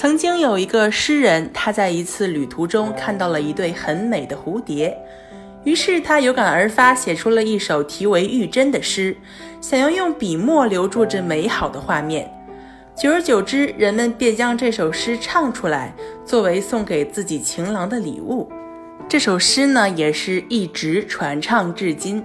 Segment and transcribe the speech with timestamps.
[0.00, 4.96] 曾经有一个诗人，他在一次旅途中看到了一对很美的蝴蝶，
[5.64, 9.16] 于是他有感而发，写出了一首题为《玉贞》的诗，
[9.60, 12.32] 想要用笔墨留住这美好的画面。
[12.96, 15.92] 久而久之，人们便将这首诗唱出来，
[16.24, 18.48] 作为送给自己情郎的礼物。
[19.08, 22.22] 这首诗呢，也是一直传唱至今。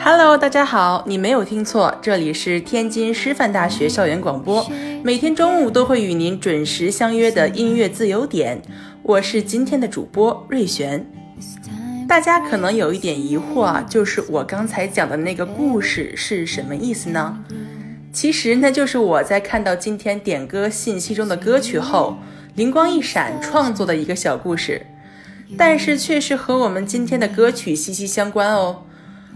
[0.00, 4.64] Hello，大家好，你没有听错，这里是天津师范大学校园广播，
[5.02, 8.62] 每天中午都会与您准时相约的音乐自由点，
[9.02, 11.04] 我是今天的主播瑞璇。
[12.08, 17.44] 大家可能有一点疑惑啊，就是我刚才讲的那个故事是什么意思呢？
[18.12, 22.16] 其实那就是我在看到今天点歌信息中的歌曲后，
[22.54, 24.86] 灵光一闪创作的一个小故事，
[25.56, 28.84] 但是却是和我们今天的歌曲息息相关哦。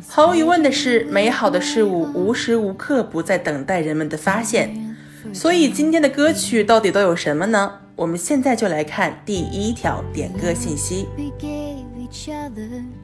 [0.09, 4.97] 毫无疑问的是，美好的事物无时无刻不在等待人们的发现。
[5.33, 7.71] 所以，今天的歌曲到底都有什么呢？
[7.95, 11.07] 我们现在就来看第一条点歌信息。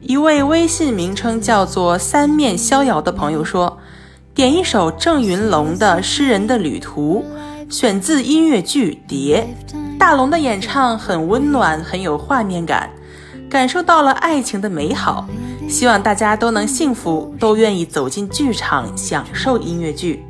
[0.01, 3.79] 一位微信名称叫做“三面逍遥”的朋友说
[4.35, 7.23] ：“点一首郑云龙的《诗人的旅途》，
[7.73, 9.47] 选自音乐剧《蝶》。
[9.97, 12.89] 大龙的演唱很温暖，很有画面感，
[13.49, 15.27] 感受到了爱情的美好。”
[15.69, 20.23] 希望大家都能幸福，都愿意走进剧场享受音乐剧。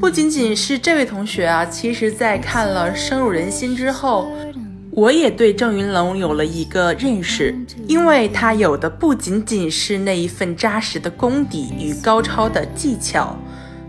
[0.00, 4.32] 不仅仅是这位同学啊，其实在看了深入人心之后，
[4.90, 7.54] 我也对郑云龙有了一个认识，
[7.86, 13.36] 因为他有的不仅仅是那一份扎实的功底与高超的技巧，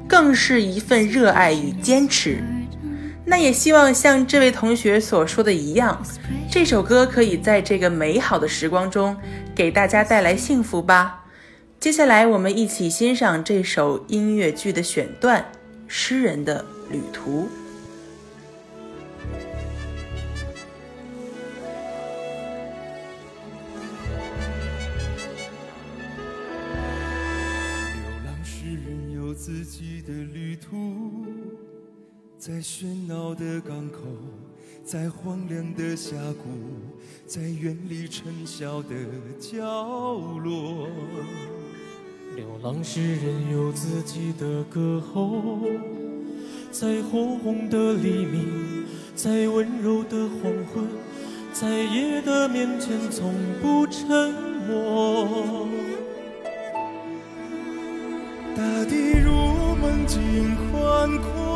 [0.06, 2.44] 更是一份热爱与坚持。
[3.26, 6.02] 那也希望像这位同学所说的一样，
[6.52, 9.16] 这首歌可以在这个美好的时光中
[9.56, 11.24] 给大家带来幸福吧。
[11.80, 15.42] 接下来，我们一起欣赏这首音乐剧的选段
[15.88, 17.44] 《诗人的旅途》。
[32.46, 34.00] 在喧闹的港口，
[34.84, 36.50] 在荒凉的峡谷，
[37.26, 38.90] 在远离尘嚣的
[39.40, 39.62] 角
[40.44, 40.90] 落。
[42.36, 45.62] 流浪诗人有自己的歌喉，
[46.70, 50.86] 在火红的黎明，在温柔的黄昏，
[51.54, 54.34] 在夜的面前从不沉
[54.68, 55.66] 默。
[58.54, 59.32] 大地如
[59.78, 61.53] 梦境宽阔。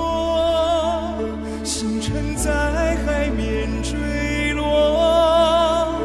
[1.67, 5.99] 星辰在海面坠落，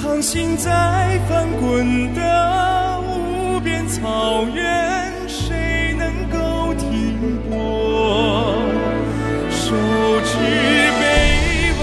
[0.00, 7.18] 航行在翻滚的无边草原，谁能够停
[7.50, 8.54] 泊？
[9.50, 9.74] 手
[10.24, 10.38] 指
[11.00, 11.02] 被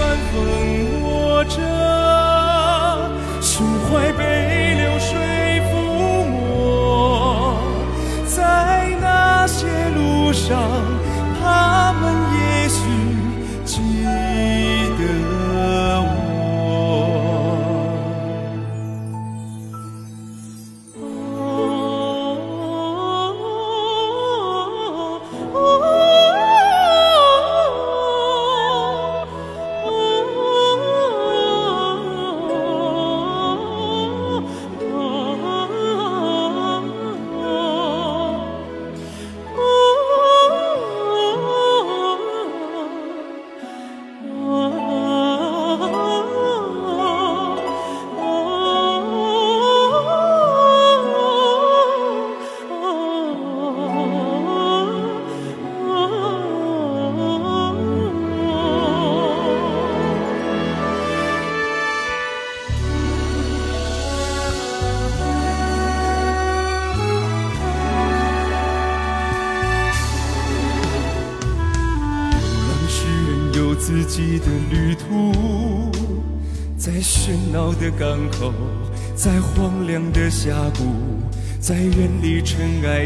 [0.32, 0.32] 风
[1.02, 1.60] 握着，
[3.42, 4.24] 胸怀被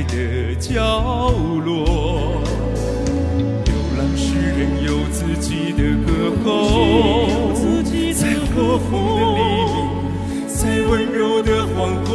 [0.04, 1.30] 的角
[1.64, 2.42] 落。
[3.64, 6.48] 流浪诗人有自己的歌喉，
[8.14, 8.22] 在
[8.54, 9.40] 火红的黎
[9.72, 9.74] 明，
[10.46, 12.12] 在温柔的黄昏，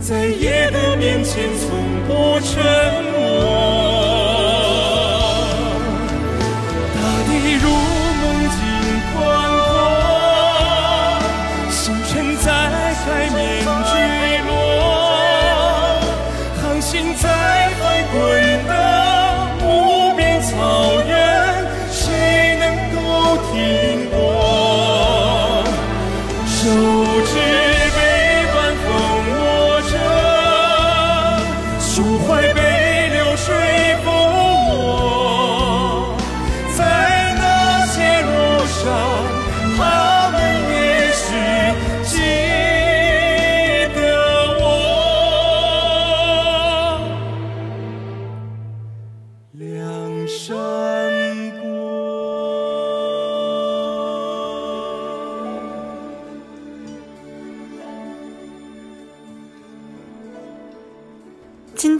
[0.00, 1.66] 在夜的面前从
[2.06, 2.54] 不沉
[3.12, 3.85] 默。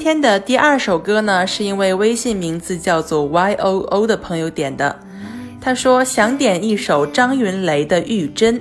[0.06, 5.00] 今天的第二首歌呢，是因为微信名字叫做 Y O O 的朋友点的。
[5.61, 8.56] 他说想点一首张云雷的《玉珍》，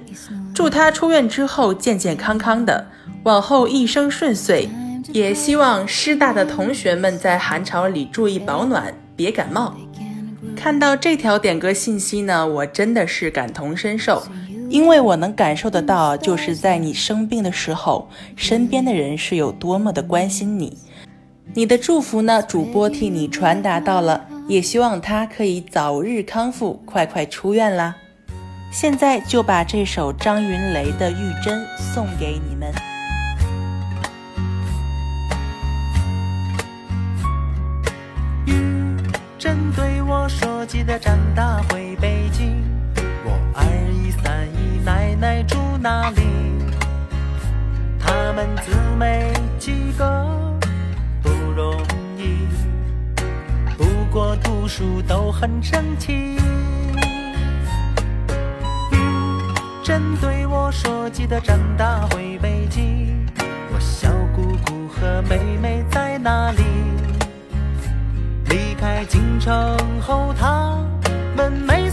[0.55, 2.87] 祝他出院之后健健康康的，
[3.21, 4.67] 往后一生顺遂。
[5.09, 9.71] 也希望师大的同学们在寒潮里注意保暖，别感冒。
[10.55, 14.23] 看到这条点歌信息呢，我真的是感同身受，
[14.67, 20.75] 因为我能感受得到，就是在你生病的时候，身边的人是有多么的关心你。
[21.57, 22.43] 你的祝福呢？
[22.43, 27.95] 主播替你传达到了，也希望他可以早日康复，快快出院啦。
[28.73, 32.73] 现在就把这首张云雷的《玉珍》送给你们。
[38.45, 38.53] 玉
[39.39, 42.61] 珍对我说：“记得长大回北京，
[43.23, 43.63] 我二
[43.93, 46.21] 姨、三姨、奶奶住哪里？
[47.97, 50.35] 他们姊妹几个？”
[51.55, 51.73] 容
[52.17, 52.35] 易，
[53.77, 56.37] 不过读书都很争气。
[58.91, 58.97] 玉
[59.81, 63.25] 珍对我说：“记得长大回北京。”
[63.73, 66.61] 我小姑姑和妹妹在哪里？
[68.49, 69.55] 离开京城
[70.01, 70.77] 后，他
[71.37, 71.84] 们没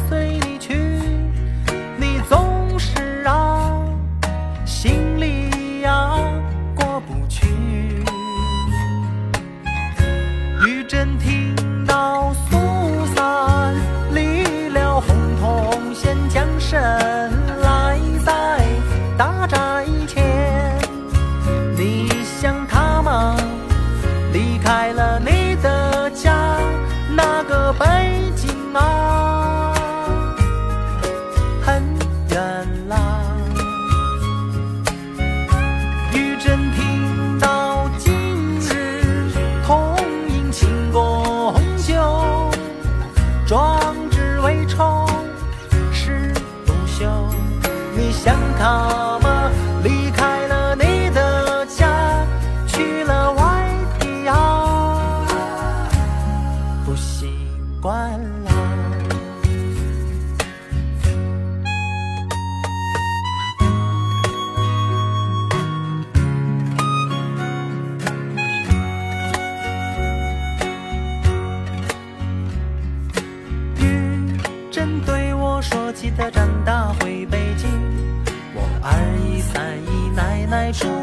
[48.05, 49.49] 你想他吗？
[49.85, 50.32] 离开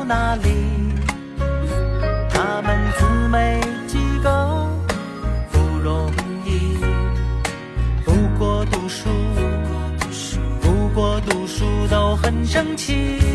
[0.09, 0.49] 哪里？
[2.31, 4.67] 他们姊妹几个？
[5.51, 6.11] 不容
[6.43, 6.79] 易。
[8.03, 9.07] 不过读书
[10.61, 13.28] 不过读书都很争气。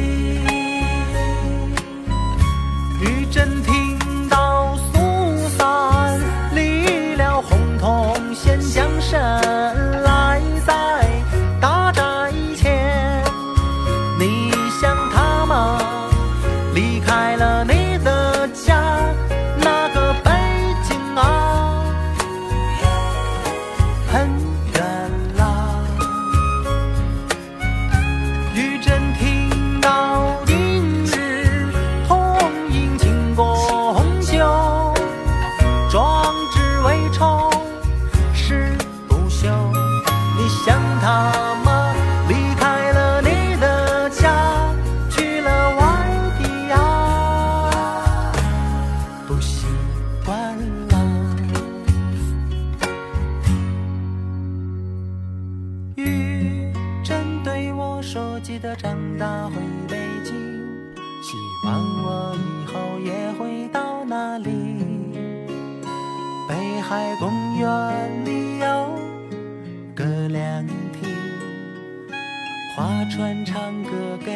[72.76, 74.32] 划船唱歌给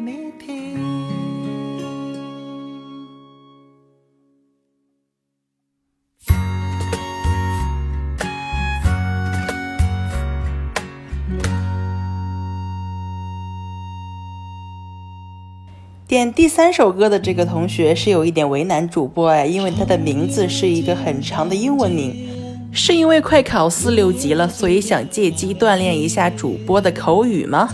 [0.00, 0.76] 你听。”
[16.08, 22.25] 点第三首歌的这个同学是有一点为难主播哎，因为他的名字是一个很长的英文名，
[22.78, 27.66] 是因为快考四六级了，所以想借机锻炼一下主播的口语吗？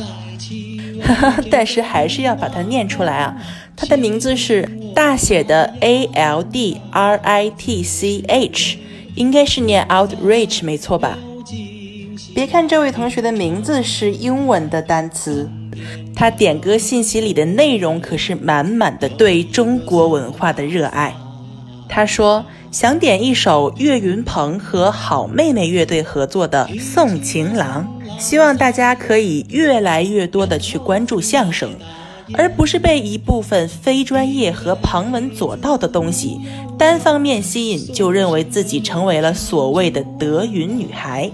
[1.02, 3.36] 哈哈，但是还是要把它念出来啊！
[3.74, 4.62] 他的名字是
[4.94, 8.78] 大写的 A L D R I T C H，
[9.16, 11.18] 应该是念 outrage 没错吧？
[12.32, 15.50] 别看这位同学的名字是英文的单词。
[16.14, 21.12] 他点歌信息里的内容可是满满的对中国文化的热爱。
[21.88, 27.86] 他说想点一首岳云鹏和好妹妹乐队合作的《送情郎》，
[28.18, 31.70] 希望大家可以越来越多的去关注相声，
[32.32, 36.40] 而不是被一部分非专业和旁门左道的东西
[36.78, 41.30] 单方面吸引，就认为自己成为了所谓的德云女孩。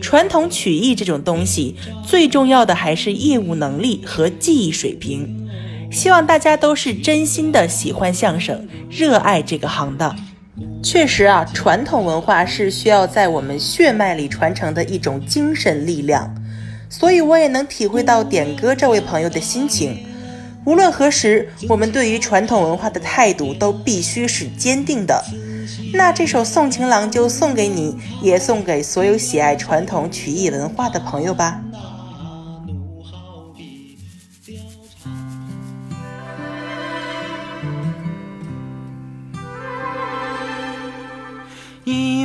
[0.00, 1.74] 传统曲艺这种东西，
[2.06, 5.48] 最重要的还是业务能力和技艺水平。
[5.90, 10.16] 希望大家都是真心的喜欢相声，热爱这个行当。
[10.82, 16.34] 确实啊，传统文化是需要在我们血脉里传承的一种精神力量。
[16.88, 20.04] 所以我也能体会到点歌这位朋友的心情。
[20.64, 25.24] 无论何时，我们对于传统文化的态度都必须是坚定的。
[25.94, 31.60] 那这首《送情郎》就送给你，也送给所有喜爱传统曲艺文化的朋友吧。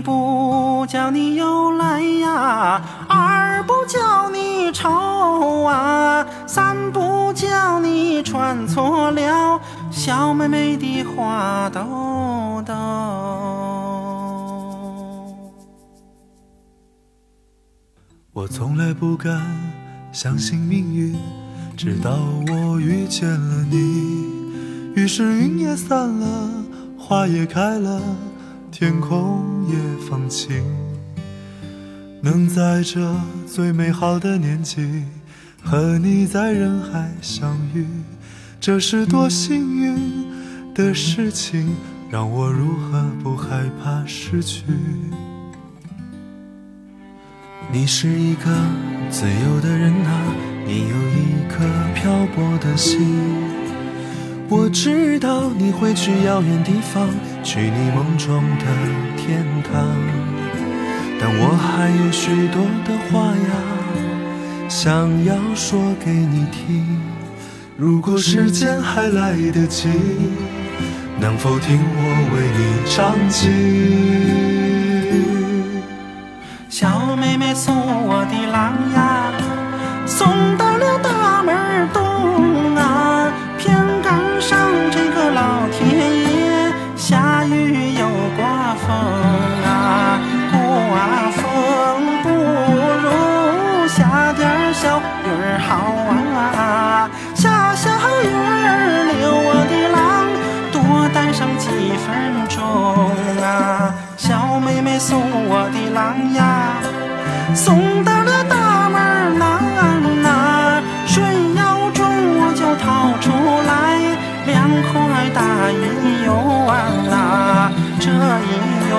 [0.07, 4.89] 不叫你又来呀，二不叫你愁
[5.63, 9.59] 啊，三不叫你穿错了
[9.91, 12.73] 小妹妹的花兜兜。
[18.31, 19.41] 我从来不敢
[20.13, 21.17] 相信命运，
[21.75, 22.11] 直到
[22.47, 24.93] 我遇见了你。
[24.95, 26.49] 于是云也散了，
[26.97, 28.01] 花也开了，
[28.71, 29.77] 天空也
[30.09, 30.63] 放晴。
[32.21, 35.03] 能在这最美好的年纪
[35.63, 37.85] 和你在人海相遇，
[38.59, 40.25] 这是多幸运
[40.73, 41.75] 的事情，
[42.09, 44.63] 让我如何不害怕失去？
[47.71, 48.45] 你是一个
[49.09, 50.33] 自由的人啊，
[50.65, 53.46] 你有一颗漂泊的心。
[54.49, 57.05] 我知道你会去遥远地方，
[57.43, 58.65] 去你梦中的
[59.17, 59.73] 天堂。
[61.19, 63.51] 但我还有许多的话呀，
[64.69, 67.01] 想要说给你听。
[67.75, 69.89] 如果时间还来得及，
[71.19, 72.01] 能否听我
[72.33, 73.49] 为你唱起？
[76.69, 79.33] 小妹妹送我的郎呀，
[80.05, 81.09] 送到了大
[107.57, 109.43] 送到了大门南
[110.25, 111.23] 啊，水
[111.55, 112.05] 要重
[112.39, 113.25] 我就掏出
[113.65, 113.97] 来
[114.45, 114.93] 两块
[115.33, 116.29] 大银油
[116.69, 118.51] 啊，这一
[118.87, 118.93] 元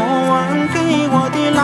[0.74, 0.76] 给
[1.08, 1.62] 我的郎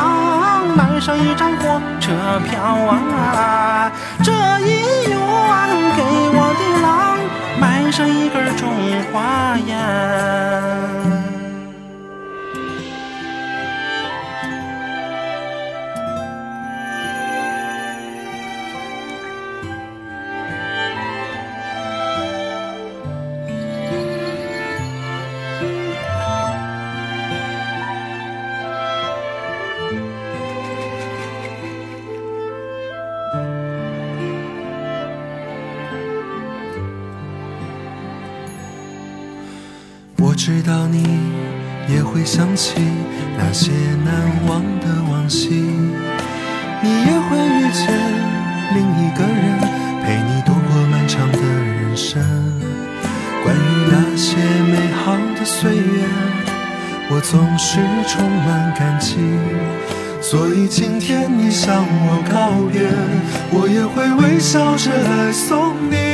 [0.76, 2.12] 买上一张火车
[2.48, 3.90] 票啊，
[4.22, 4.70] 这银
[5.10, 5.18] 元
[40.46, 41.02] 知道你
[41.88, 42.74] 也会想起
[43.38, 43.72] 那些
[44.04, 44.14] 难
[44.46, 45.48] 忘的往昔。
[46.82, 47.88] 你也会遇见
[48.74, 49.58] 另一个人，
[50.04, 52.22] 陪你度过漫长的人生。
[53.42, 54.36] 关于那些
[54.70, 56.04] 美好的岁月，
[57.08, 59.16] 我总是充满感激。
[60.20, 62.82] 所以今天你向我告别，
[63.50, 66.13] 我也会微笑着来送你。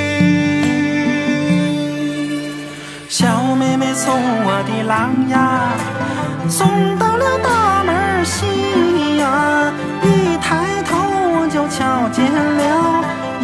[3.21, 5.77] 小妹妹送我的郎呀，
[6.49, 9.71] 送到了大门西呀，
[10.03, 10.97] 一抬头
[11.37, 12.65] 我就瞧见了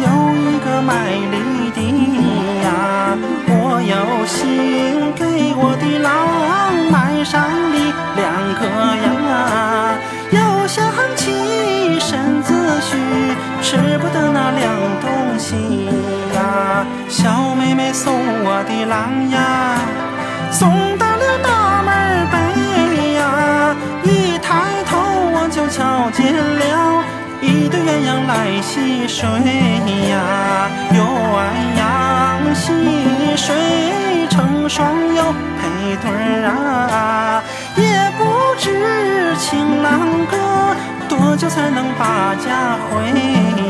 [0.01, 1.79] 有一个卖梨的
[2.63, 2.67] 呀，
[3.49, 6.09] 我有心给我的郎
[6.89, 7.39] 买上
[7.71, 8.65] 梨两颗
[9.05, 9.05] 呀。
[17.27, 18.13] 小妹妹送
[18.45, 19.75] 我的狼呀，
[20.49, 22.35] 送到了大门北
[23.15, 23.75] 呀。
[24.05, 24.95] 一抬头
[25.35, 27.03] 我就瞧见了
[27.41, 29.27] 一对鸳鸯来戏水
[30.07, 30.71] 呀。
[30.95, 30.95] 鸳
[31.75, 32.63] 鸯戏
[33.35, 35.21] 水成双又
[35.59, 36.09] 配对
[36.45, 36.47] 儿
[36.93, 37.43] 啊。
[38.57, 39.99] 知情郎
[40.31, 40.35] 哥
[41.09, 43.01] 多久才能把家回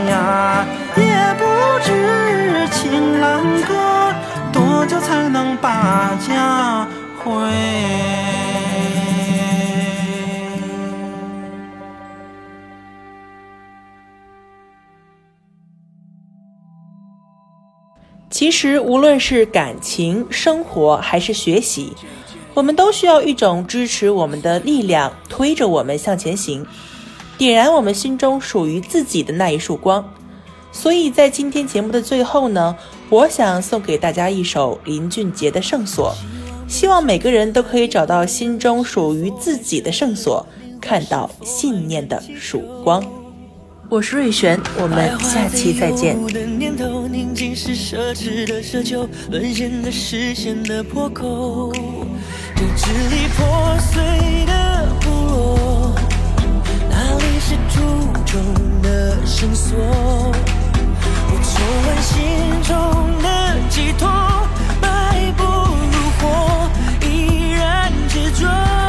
[0.10, 0.66] 呀？
[0.96, 1.04] 也
[1.38, 1.46] 不
[1.84, 4.14] 知情郎哥
[4.52, 6.88] 多久才能把家
[7.24, 7.32] 回。
[18.30, 21.94] 其实，无论是感情、生活还是学习。
[22.54, 26.66] 我们都需要一种支持我们的力量，推着我们向前行，
[27.38, 30.14] 点燃我们心中属于自己的那一束光。
[30.72, 32.76] 所以在今天节目的最后呢，
[33.10, 36.14] 我想送给大家一首林俊杰的《圣所》，
[36.72, 40.46] 希望每个人都可以找到心中属于自己的圣所，
[40.80, 43.04] 看到信念的曙光。
[43.90, 46.18] 我是瑞璇，我们下期再见。
[52.54, 54.04] 这支离破碎
[54.46, 54.67] 的，
[57.50, 57.80] 是途
[58.26, 58.42] 中
[58.82, 61.48] 的绳索，我重
[61.86, 62.76] 温心中
[63.24, 64.10] 的寄托，
[64.82, 66.70] 迈不如火，
[67.08, 68.87] 依然执着。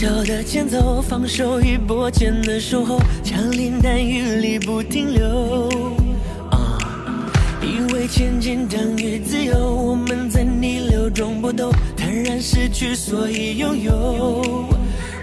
[0.00, 5.68] 小的前奏放手于薄茧的守候，枪林弹雨里不停留。
[7.60, 13.92] 以为前进等于自由，我们在逆流中搏斗，坦然失去，所以拥有。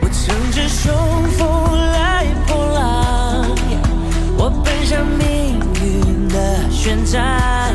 [0.01, 0.93] 我乘着凶
[1.37, 1.47] 风
[1.93, 3.47] 来破浪，
[4.37, 7.73] 我奔向命运的旋转，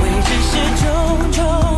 [0.00, 1.77] 未知是重重。